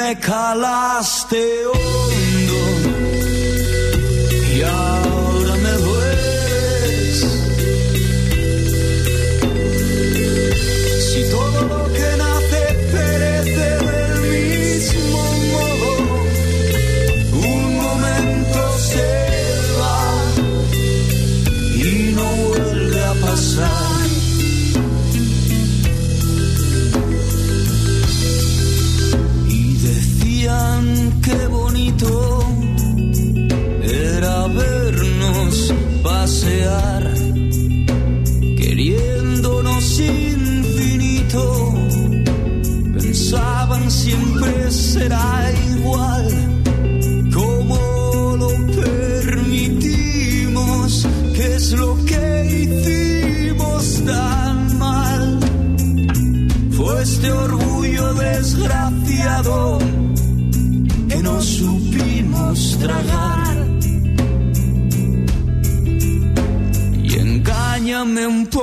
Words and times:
me 0.00 0.16
calaste 0.16 1.66
hoy. 1.66 2.07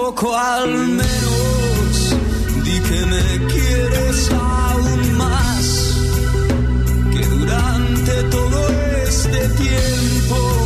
poco 0.05 0.37
al 0.37 0.69
menos, 0.69 2.15
di 2.63 2.79
que 2.87 3.05
me 3.07 3.47
quieres 3.51 4.31
aún 4.31 5.17
más 5.17 5.65
que 7.11 7.25
durante 7.25 8.23
todo 8.35 8.59
este 9.07 9.49
tiempo. 9.63 10.64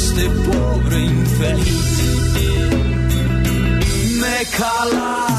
este 0.00 0.30
pobre 0.30 0.98
infelici. 1.00 2.08
Me 4.20 4.46
cala. 4.56 5.29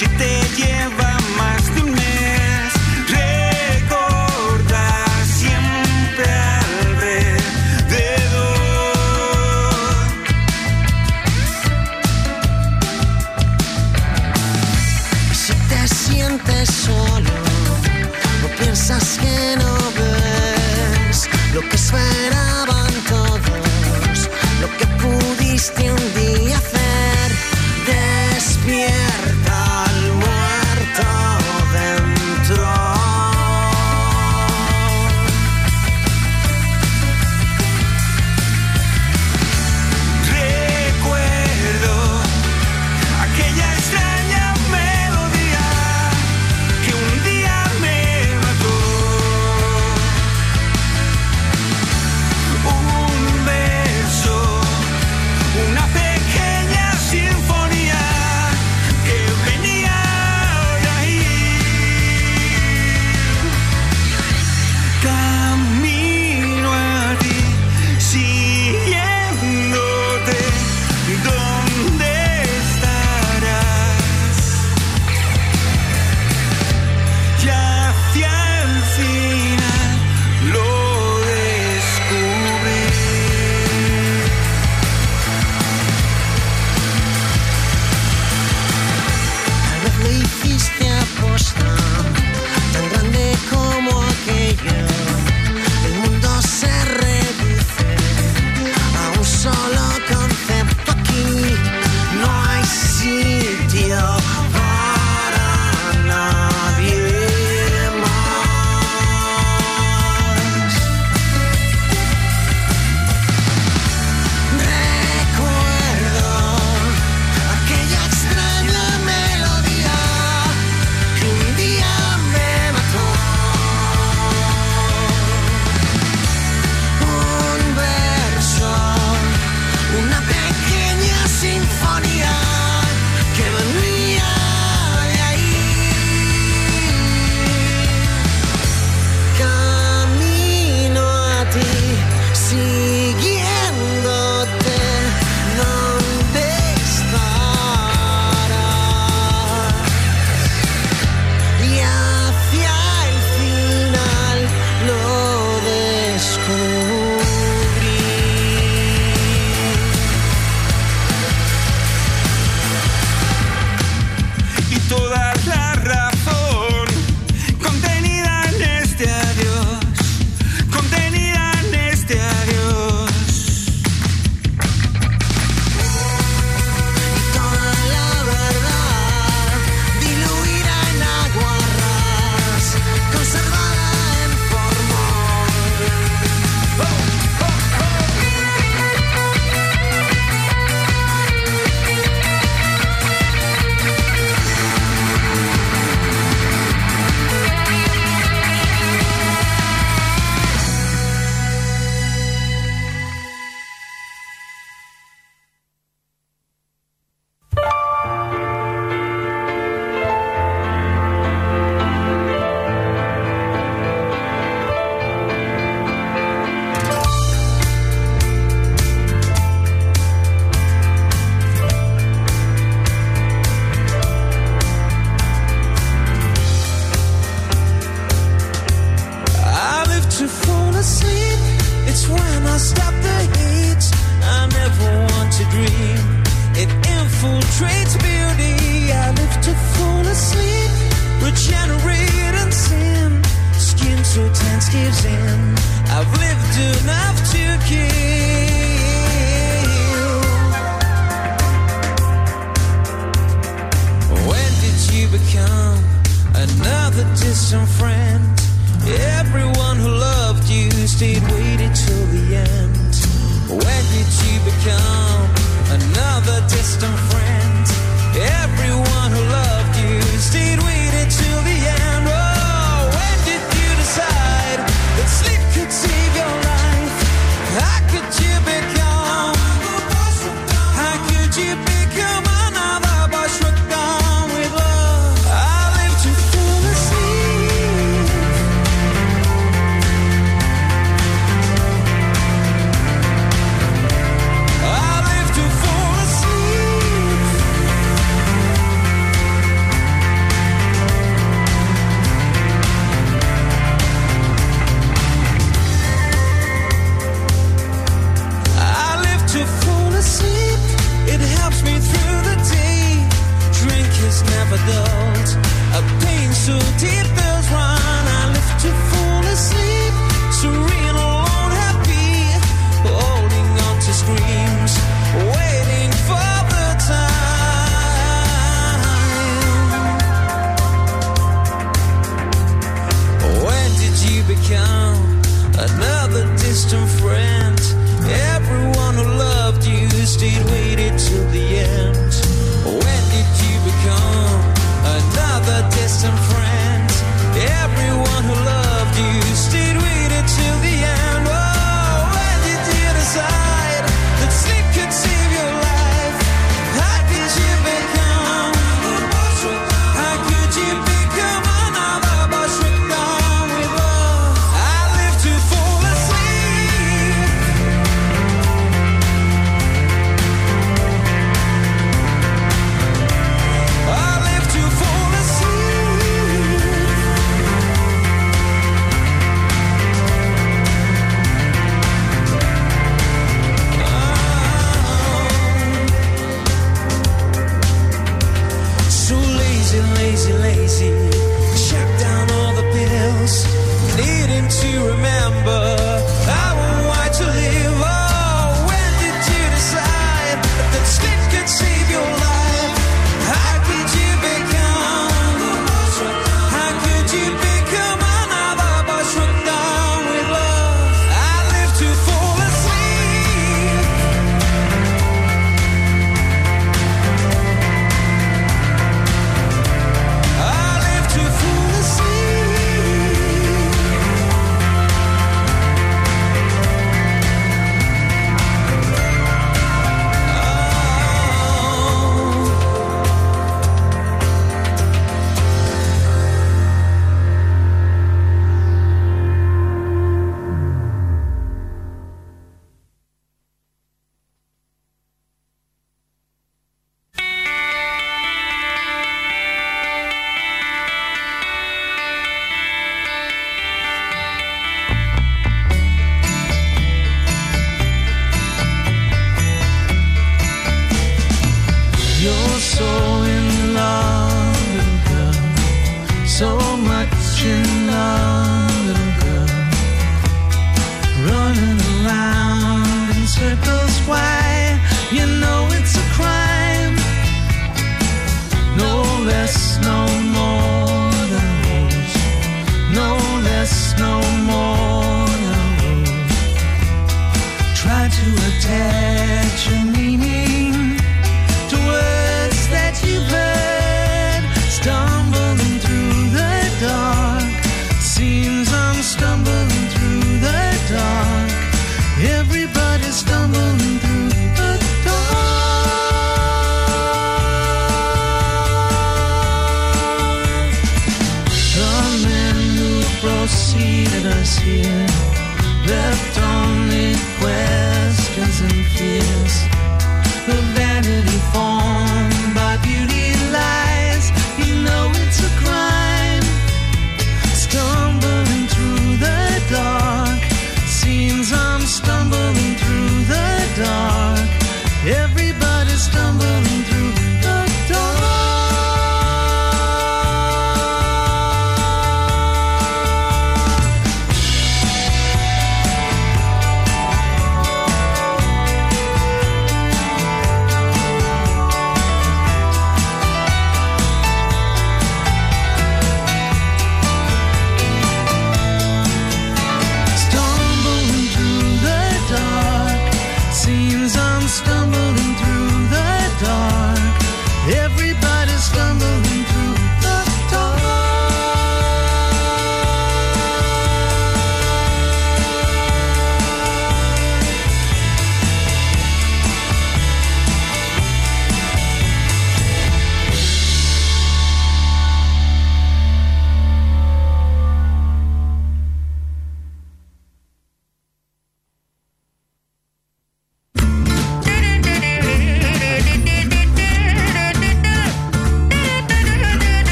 si 0.00 0.06
te 0.16 0.29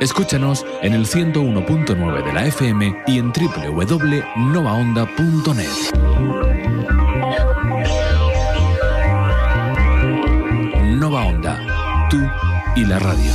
Escúchanos 0.00 0.64
en 0.80 0.94
el 0.94 1.06
101.9 1.06 2.24
de 2.24 2.32
la 2.32 2.46
FM 2.46 3.02
y 3.06 3.18
en 3.18 3.32
www.novaonda.net. 3.32 5.68
Nova 10.98 11.26
Onda, 11.26 12.08
tú 12.08 12.18
y 12.76 12.86
la 12.86 12.98
radio. 12.98 13.30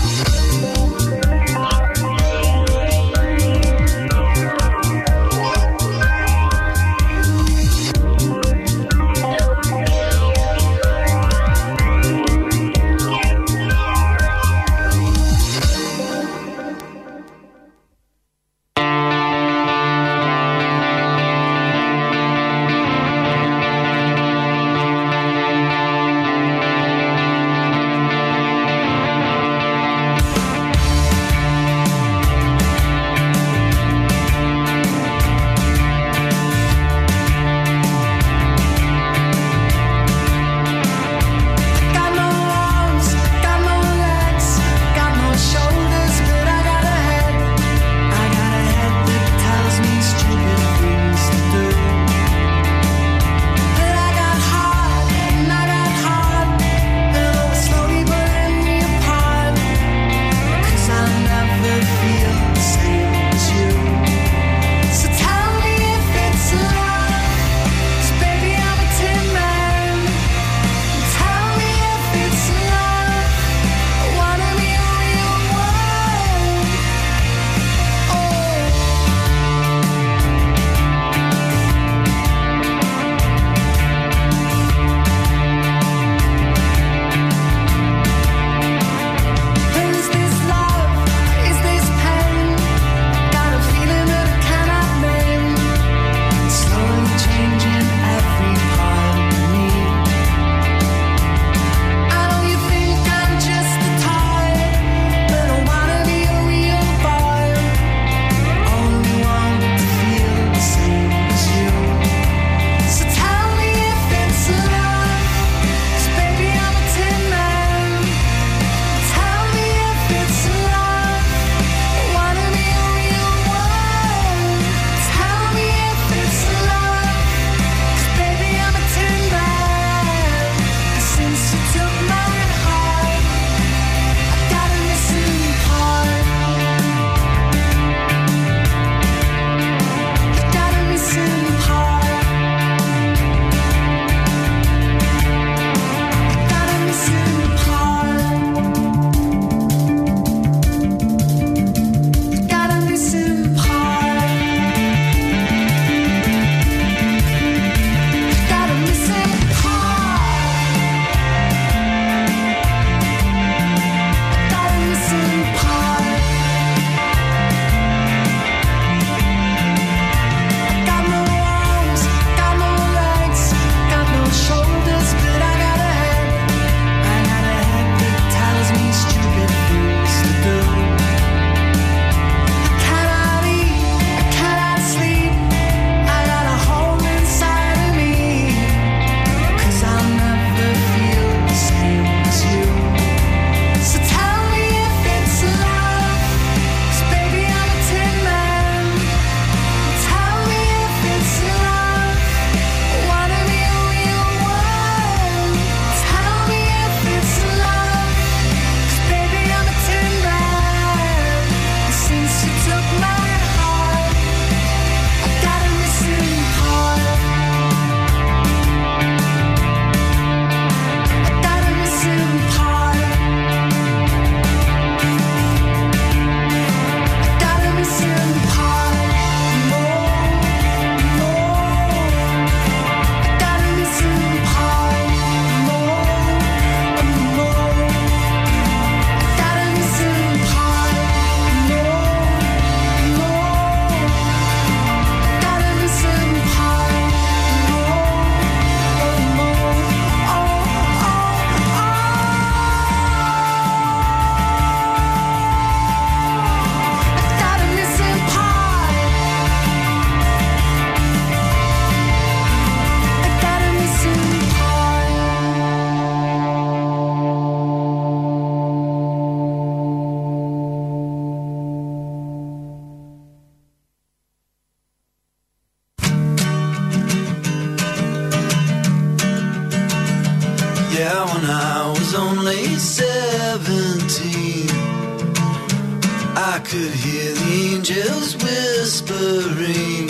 I 286.38 286.60
could 286.60 286.92
hear 286.92 287.34
the 287.34 287.74
angels 287.74 288.36
whispering. 288.38 290.08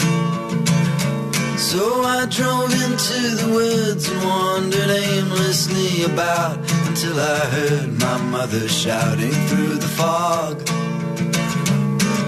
So 1.57 2.03
I 2.03 2.27
drove 2.29 2.71
into 2.71 3.35
the 3.41 3.49
woods 3.51 4.07
and 4.09 4.23
wandered 4.23 4.89
aimlessly 4.89 6.03
about 6.03 6.57
until 6.87 7.19
I 7.19 7.39
heard 7.55 7.99
my 7.99 8.17
mother 8.29 8.67
shouting 8.67 9.31
through 9.47 9.75
the 9.75 9.87
fog. 9.87 10.61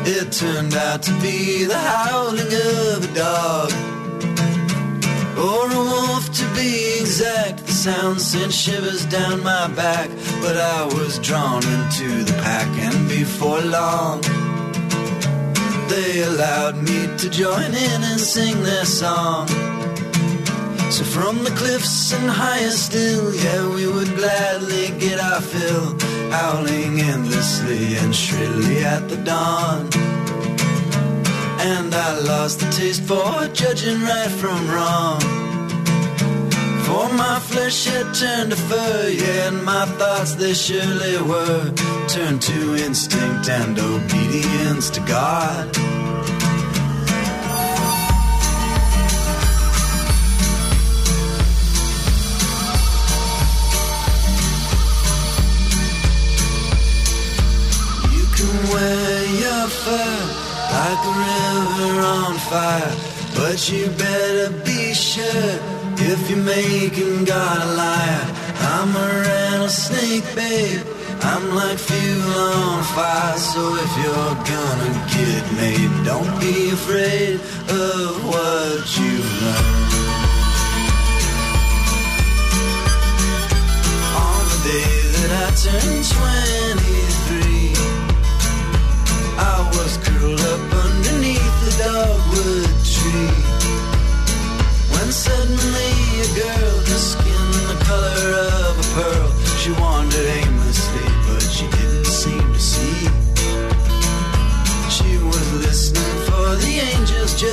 It 0.08 0.32
turned 0.32 0.74
out 0.74 1.04
to 1.04 1.12
be 1.22 1.66
the 1.66 1.78
howling 1.78 2.54
of 2.94 3.12
a 3.12 3.14
dog. 3.14 3.97
Or 5.38 5.72
a 5.72 5.84
wolf 5.94 6.32
to 6.34 6.46
be 6.56 7.00
exact. 7.00 7.66
The 7.66 7.72
sound 7.72 8.20
sent 8.20 8.52
shivers 8.52 9.06
down 9.06 9.44
my 9.44 9.68
back. 9.68 10.10
But 10.42 10.58
I 10.58 10.86
was 10.86 11.20
drawn 11.20 11.64
into 11.64 12.24
the 12.24 12.34
pack, 12.42 12.68
and 12.88 13.08
before 13.08 13.62
long, 13.62 14.22
they 15.90 16.24
allowed 16.24 16.78
me 16.78 17.08
to 17.18 17.30
join 17.30 17.72
in 17.88 18.00
and 18.10 18.20
sing 18.20 18.64
their 18.64 18.86
song. 18.86 19.48
So 20.90 21.04
from 21.04 21.44
the 21.44 21.52
cliffs 21.52 22.14
and 22.14 22.30
higher 22.30 22.72
still, 22.72 23.36
yeah, 23.36 23.68
we 23.76 23.86
would 23.88 24.16
gladly 24.16 24.88
get 24.98 25.20
our 25.20 25.42
fill, 25.42 25.98
howling 26.32 27.02
endlessly 27.02 27.98
and 27.98 28.16
shrilly 28.16 28.84
at 28.84 29.08
the 29.08 29.18
dawn. 29.18 30.17
And 31.60 31.94
I 31.94 32.20
lost 32.20 32.60
the 32.60 32.70
taste 32.70 33.04
for 33.04 33.48
judging 33.52 34.02
right 34.02 34.30
from 34.30 34.70
wrong. 34.70 35.20
For 36.86 37.10
my 37.14 37.40
flesh 37.40 37.86
had 37.86 38.14
turned 38.14 38.52
to 38.52 38.58
fur, 38.58 39.10
yeah, 39.10 39.48
and 39.48 39.66
my 39.66 39.86
thoughts 39.86 40.36
they 40.36 40.54
surely 40.54 41.18
were 41.22 41.74
turned 42.08 42.42
to 42.44 42.76
instinct 42.76 43.50
and 43.50 43.78
obedience 43.80 44.90
to 44.92 45.00
God. 45.02 45.76
You 58.16 58.26
can 58.38 58.70
wear 58.72 59.26
your 59.42 59.68
fur 59.68 60.47
like 60.78 61.04
a 61.12 61.16
river 61.26 61.94
on 62.18 62.34
fire, 62.50 62.94
but 63.36 63.58
you 63.70 63.84
better 64.06 64.50
be 64.64 64.94
sure 64.94 65.54
if 66.10 66.20
you're 66.30 66.46
making 66.60 67.26
God 67.26 67.58
a 67.68 67.70
liar. 67.82 68.26
I'm 68.74 68.92
a 69.06 69.08
rattlesnake, 69.26 70.28
babe. 70.36 70.86
I'm 71.30 71.46
like 71.60 71.80
fuel 71.88 72.44
on 72.62 72.84
fire, 72.96 73.38
so 73.52 73.62
if 73.86 73.92
you're 74.02 74.36
gonna 74.54 74.94
get 75.18 75.44
made, 75.62 75.94
don't 76.10 76.34
be 76.46 76.56
afraid 76.78 77.36
of 77.86 78.10
what 78.30 78.84
you've 78.98 79.32
learned. 79.42 79.78
On 84.26 84.42
the 84.52 84.60
day 84.70 84.94
that 85.16 85.32
I 85.44 85.48
turned 85.64 86.06
23, 86.06 87.07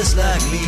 just 0.04 0.16
like 0.18 0.44
me. 0.52 0.66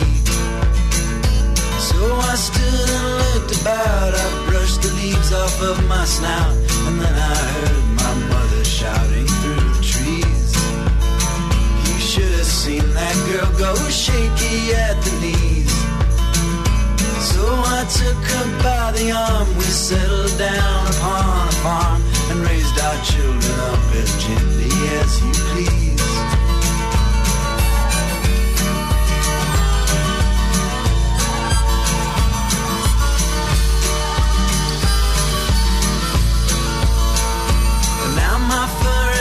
So 1.89 2.01
I 2.33 2.35
stood 2.49 2.89
and 2.99 3.09
looked 3.23 3.61
about. 3.61 4.15
I 4.15 4.27
brushed 4.49 4.81
the 4.81 4.93
leaves 5.01 5.31
off 5.33 5.61
of 5.61 5.77
my 5.87 6.05
snout, 6.07 6.57
and 6.87 6.97
then 7.03 7.17
I 7.33 7.37
heard 7.57 7.85
my 8.03 8.15
mother 8.33 8.65
shouting 8.65 9.29
through 9.41 9.69
the 9.77 9.85
trees. 9.93 10.51
You 11.87 11.99
should 12.11 12.33
have 12.41 12.53
seen 12.63 12.87
that 12.99 13.17
girl 13.29 13.51
go 13.59 13.75
shaky 13.91 14.73
at 14.87 14.97
the 15.05 15.13
knees. 15.23 15.75
So 17.33 17.45
I 17.77 17.81
took 18.01 18.21
her 18.33 18.47
by 18.65 18.93
the 18.99 19.11
arm. 19.13 19.49
We 19.59 19.65
settled 19.65 20.39
down 20.39 20.81
upon 20.95 21.49
a 21.49 21.57
farm 21.65 22.01
and 22.31 22.39
raised 22.49 22.79
our 22.81 22.99
children 23.05 23.57
up 23.71 23.85
as 24.01 24.11
gently 24.25 24.73
as 25.01 25.11
you 25.21 25.33
please. 25.51 25.86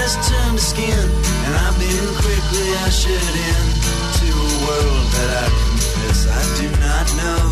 Has 0.06 0.30
turned 0.30 0.58
to 0.58 0.64
skin, 0.64 1.06
and 1.50 1.54
I've 1.66 1.78
been 1.82 2.08
quickly 2.22 2.70
ushered 2.86 3.36
in 3.50 3.66
to 4.22 4.28
a 4.38 4.52
world 4.62 5.06
that 5.18 5.30
I 5.42 5.46
confess 5.50 6.30
I 6.30 6.42
do 6.62 6.68
not 6.78 7.08
know. 7.22 7.46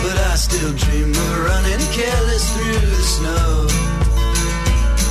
But 0.00 0.16
I 0.16 0.34
still 0.40 0.72
dream 0.72 1.12
of 1.12 1.32
running 1.44 1.84
careless 1.92 2.44
through 2.56 2.80
the 2.88 3.04
snow. 3.04 3.68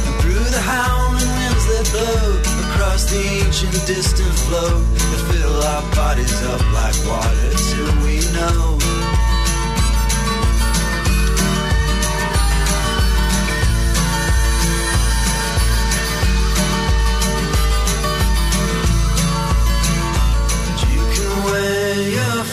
And 0.06 0.16
through 0.22 0.50
the 0.50 0.64
howling 0.66 1.30
winds 1.38 1.66
that 1.70 1.86
blow 1.94 2.26
across 2.66 3.06
the 3.14 3.22
ancient 3.46 3.78
distant 3.86 4.34
flow 4.50 4.82
that 4.82 5.22
fill 5.30 5.62
our 5.62 5.86
bodies 5.94 6.42
up 6.54 6.62
like 6.74 6.98
water 7.06 7.54
till 7.70 7.94
we 8.02 8.18
know. 8.34 8.77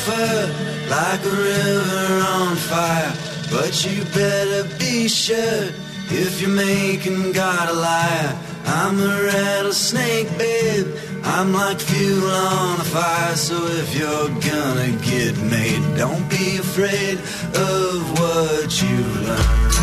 Like 0.09 1.25
a 1.25 1.31
river 1.31 2.25
on 2.29 2.57
fire, 2.57 3.13
but 3.51 3.85
you 3.85 4.05
better 4.13 4.65
be 4.79 5.09
sure 5.09 5.71
if 6.11 6.41
you're 6.41 6.51
making 6.51 7.33
God 7.33 7.69
a 7.71 7.73
liar. 7.73 8.39
I'm 8.67 8.99
a 9.01 9.23
rattlesnake, 9.23 10.29
babe. 10.37 10.87
I'm 11.25 11.53
like 11.53 11.81
fuel 11.81 12.31
on 12.31 12.81
a 12.81 12.85
fire, 12.85 13.37
so 13.37 13.57
if 13.67 13.97
you're 13.97 14.29
gonna 14.29 14.93
get 15.03 15.37
made, 15.39 15.97
don't 15.97 16.29
be 16.29 16.59
afraid 16.59 17.19
of 17.55 18.19
what 18.19 18.83
you 18.83 18.97
learn. 19.27 19.74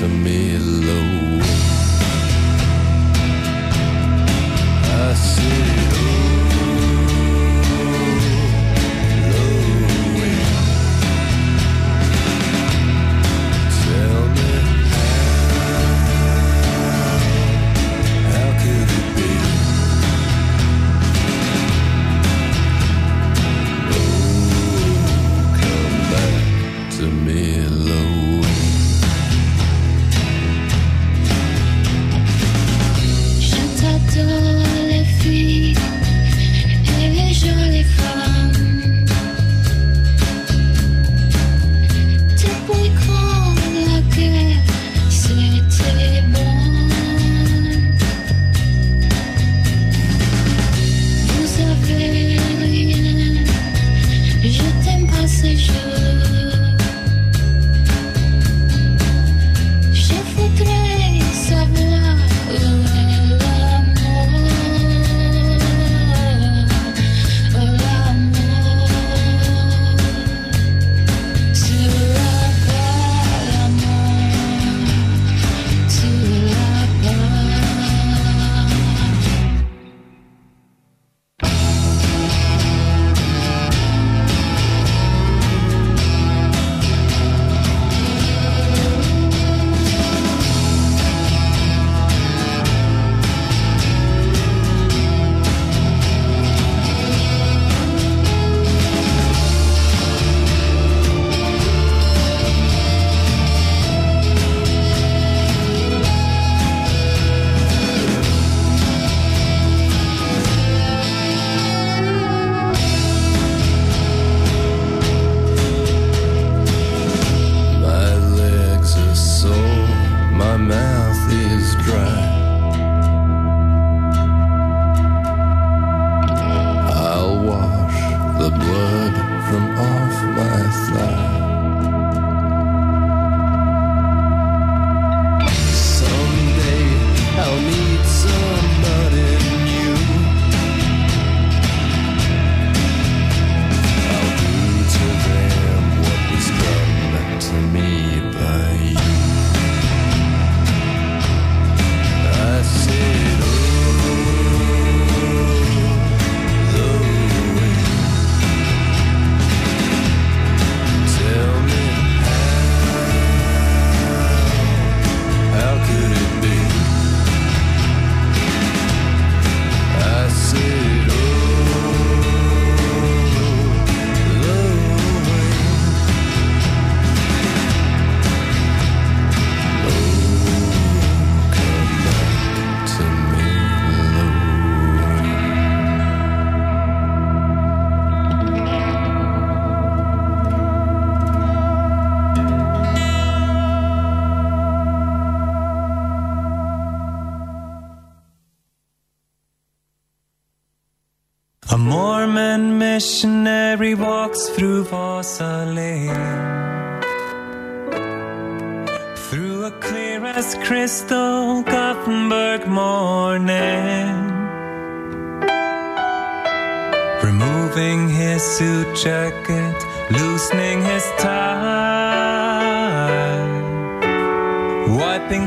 To 0.00 0.08
me, 0.08 0.58
Louie. 0.58 1.33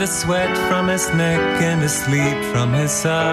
sweat 0.08 0.58
from 0.70 0.88
his 0.88 1.14
neck 1.14 1.62
and 1.62 1.82
the 1.82 1.90
sleep 1.90 2.42
from 2.54 2.74
his 2.74 3.06
eye. 3.06 3.28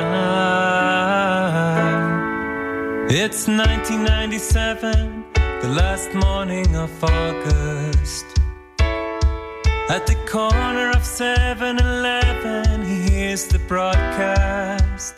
It's 3.09 3.47
1997, 3.47 5.25
the 5.35 5.69
last 5.69 6.13
morning 6.15 6.75
of 6.75 6.91
August. 7.05 8.27
At 9.89 10.07
the 10.07 10.17
corner 10.27 10.91
of 10.91 11.05
7 11.05 11.79
Eleven, 11.79 12.85
he 12.85 13.03
hears 13.09 13.47
the 13.47 13.61
broadcast. 13.61 15.15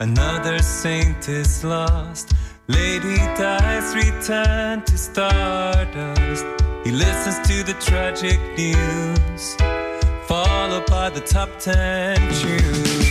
Another 0.00 0.58
saint 0.58 1.28
is 1.28 1.62
lost, 1.62 2.32
lady 2.66 3.18
dies, 3.36 3.94
returned 3.94 4.86
to 4.86 4.98
stardust. 4.98 6.63
He 6.84 6.90
listens 6.90 7.38
to 7.48 7.62
the 7.64 7.72
tragic 7.80 8.38
news, 8.58 9.54
followed 10.26 10.84
by 10.86 11.08
the 11.08 11.20
top 11.20 11.58
ten 11.58 12.16
tunes. 12.34 13.03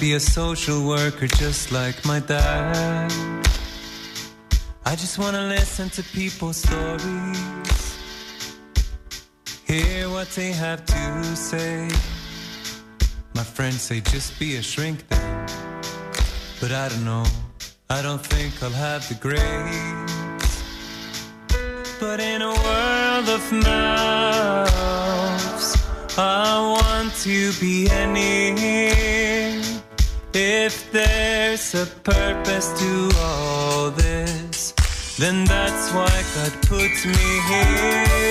be 0.00 0.14
a 0.14 0.20
social 0.20 0.86
worker 0.86 1.26
just 1.26 1.72
like 1.72 2.04
my 2.04 2.20
dad. 2.20 3.12
I 4.84 4.94
just 4.94 5.18
wanna 5.18 5.42
listen 5.48 5.88
to 5.90 6.02
people's 6.02 6.58
stories, 6.58 7.98
hear 9.66 10.08
what 10.10 10.28
they 10.30 10.52
have 10.52 10.84
to 10.86 11.36
say. 11.36 11.88
My 13.34 13.44
friends 13.44 13.80
say 13.82 14.00
just 14.00 14.38
be 14.38 14.56
a 14.56 14.62
shrink 14.62 15.08
then, 15.08 15.46
but 16.60 16.72
I 16.72 16.88
don't 16.88 17.04
know. 17.04 17.24
I 17.88 18.02
don't 18.02 18.24
think 18.24 18.62
I'll 18.62 18.70
have 18.70 19.08
the 19.08 19.14
grace. 19.14 19.42
But 22.00 22.20
in 22.20 22.42
a 22.42 22.54
world 22.64 23.28
of 23.28 23.52
mouths, 23.52 24.66
I 26.18 26.60
want 26.74 27.14
to 27.24 27.52
be 27.60 27.88
any. 27.90 29.35
If 30.38 30.92
there's 30.92 31.74
a 31.74 31.86
purpose 31.86 32.68
to 32.78 33.10
all 33.20 33.90
this, 33.90 34.72
then 35.18 35.46
that's 35.46 35.90
why 35.94 36.12
God 36.34 36.52
put 36.68 36.92
me 37.06 37.40
here. 37.48 38.25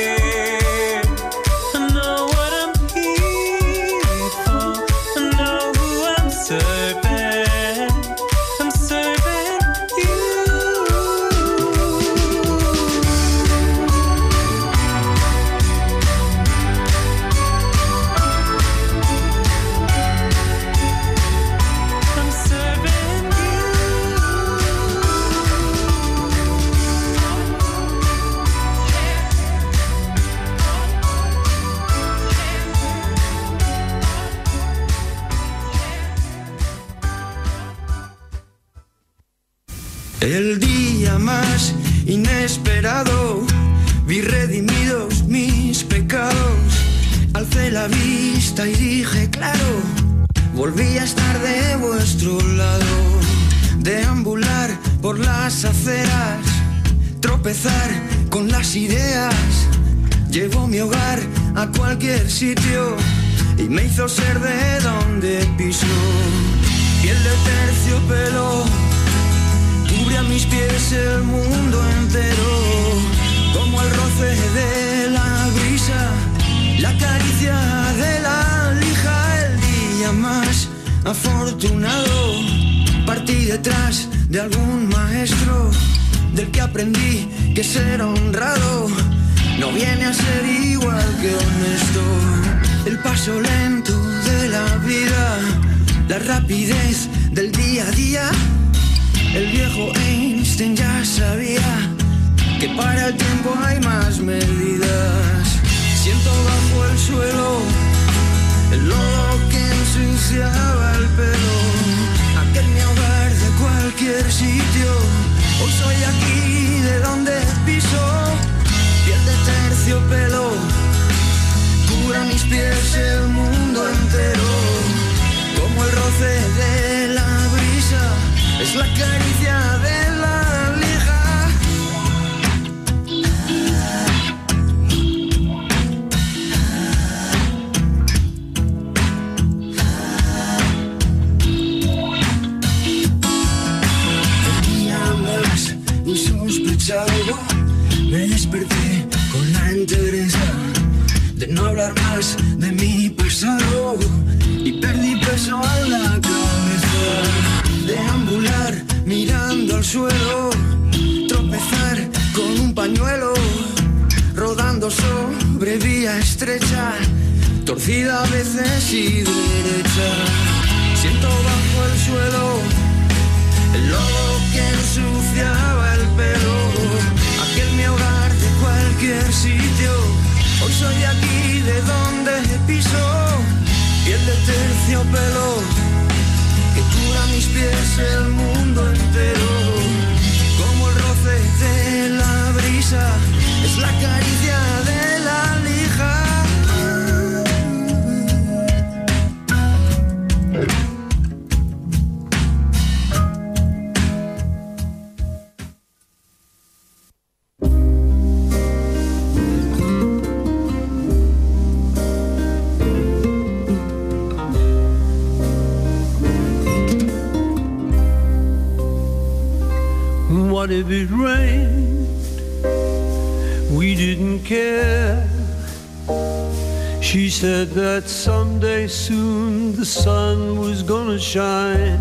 the 229.76 229.86
sun 229.86 230.60
was 230.60 230.84
gonna 230.84 231.20
shine. 231.20 232.00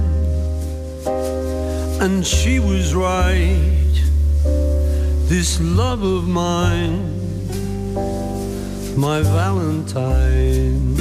And 2.05 2.24
she 2.24 2.61
was 2.61 2.95
right, 2.95 3.95
this 5.32 5.61
love 5.61 6.03
of 6.03 6.28
mine, 6.28 7.03
my 8.97 9.20
Valentine. 9.22 10.95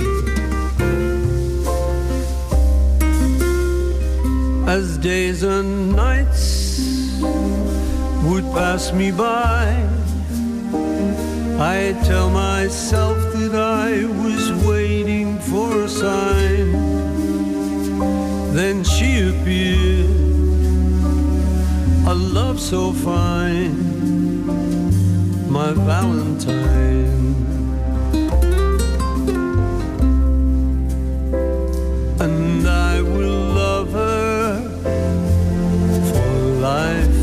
As 4.67 4.97
days 4.97 5.43
and 5.43 5.95
nights 5.95 7.19
would 8.27 8.45
pass 8.57 8.91
me 8.91 9.11
by, 9.11 9.65
I 11.59 11.95
tell 12.03 12.29
myself 12.29 13.17
that 13.33 13.53
I 13.55 14.05
was 14.23 14.43
waiting 14.65 15.22
for 15.39 15.83
a 15.83 15.89
sign. 15.89 16.71
Then 18.53 18.83
she 18.83 19.29
appeared, 19.29 20.09
a 22.05 22.13
love 22.13 22.59
so 22.59 22.91
fine, 22.91 23.75
my 25.49 25.71
Valentine. 25.73 27.35
And 32.19 32.67
I 32.67 33.01
will 33.01 33.41
love 33.61 33.91
her 33.91 34.61
for 36.09 36.31
life. 36.69 37.19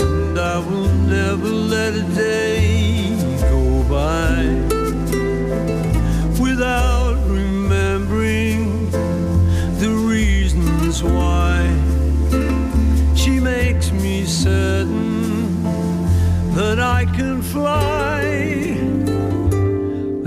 And 0.00 0.38
I 0.38 0.58
will 0.58 0.92
never 1.16 1.48
let 1.48 1.94
a 1.94 2.02
day 2.14 2.55
can 17.16 17.40
fly, 17.40 18.20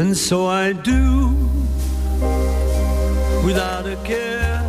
and 0.01 0.17
so 0.17 0.47
I 0.47 0.73
do 0.73 1.35
without 3.45 3.85
a 3.85 3.95
care. 4.03 4.63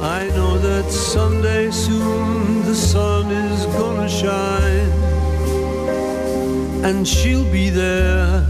I 0.00 0.28
know 0.36 0.58
that 0.58 0.90
someday 0.90 1.70
soon 1.70 2.64
the 2.64 2.74
sun 2.74 3.30
is 3.30 3.66
gonna 3.78 4.08
shine, 4.08 4.90
and 6.84 7.06
she'll 7.06 7.50
be 7.52 7.70
there. 7.70 8.44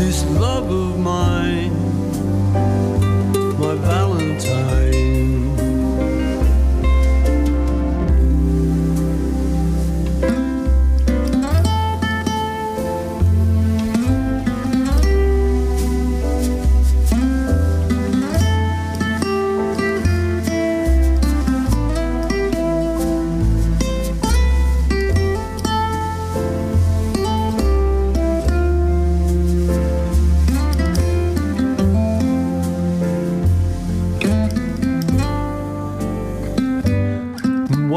This 0.00 0.24
love 0.40 0.68
of 0.70 0.98
mine, 0.98 1.74
my 3.60 3.74
Valentine. 3.76 4.83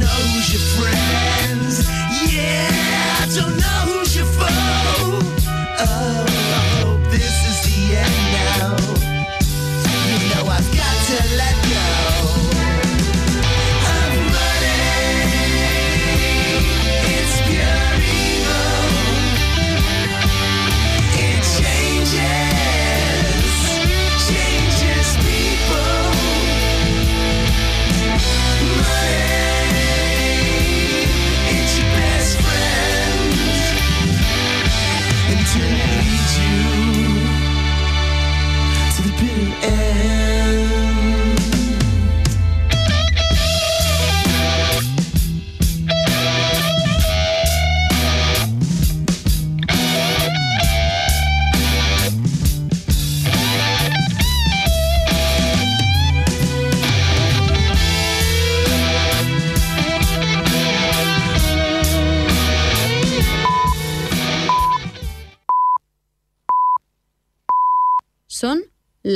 Who's 0.00 0.52
your 0.52 0.62
friends. 0.76 1.97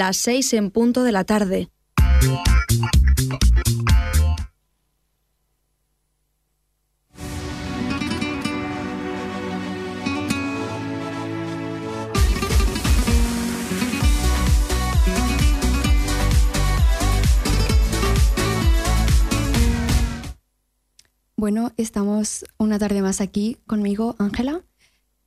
Las 0.04 0.16
seis 0.16 0.52
en 0.52 0.72
punto 0.72 1.04
de 1.04 1.12
la 1.12 1.22
tarde. 1.22 1.70
Bueno, 21.36 21.70
estamos 21.76 22.44
una 22.58 22.80
tarde 22.80 23.02
más 23.02 23.20
aquí 23.20 23.58
conmigo, 23.68 24.16
Ángela, 24.18 24.62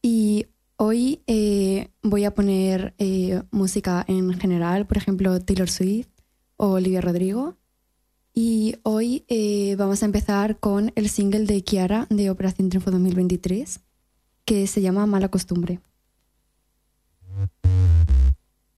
y 0.02 0.48
hoy 0.78 1.22
eh, 1.28 1.90
voy 2.02 2.26
a 2.26 2.34
poner 2.34 2.94
eh, 2.98 3.42
música 3.52 4.04
en 4.08 4.34
general, 4.34 4.86
por 4.88 4.98
ejemplo, 4.98 5.40
Taylor 5.40 5.70
Swift 5.70 6.10
o 6.58 6.72
Olivia 6.72 7.02
Rodrigo. 7.02 7.58
Y 8.34 8.76
hoy 8.84 9.24
eh, 9.30 9.76
vamos 9.78 10.04
a 10.04 10.06
empezar 10.06 10.60
con 10.60 10.92
el 10.96 11.10
single 11.10 11.46
de 11.46 11.64
Kiara 11.64 12.06
de 12.10 12.30
Operación 12.30 12.70
Triunfo 12.70 12.92
2023, 12.92 13.80
que 14.44 14.68
se 14.68 14.82
llama 14.82 15.06
Mala 15.06 15.30
Costumbre. 15.30 15.80